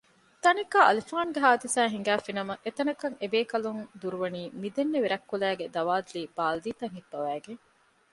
[0.43, 7.61] ތަނެއްގައި އަލިފާނުގެ ހާދިސާއެއް ހިނގައިފިނަމަ އެތަނަކަށް އެބޭކަލުން ދުރުވަނީ މިދެންނެވި ރަތް ކުލައިގެ ދަވާދުލީ ބާލިދީތައް ހިއްޕަވައިގެން